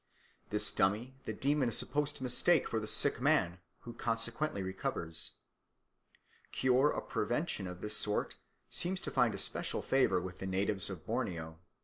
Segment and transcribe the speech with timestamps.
[0.49, 5.33] This dummy the demon is supposed to mistake for the sick man, who consequently recovers.
[6.51, 8.37] Cure or prevention of this sort
[8.71, 11.59] seems to find especial favour with the natives of Borneo.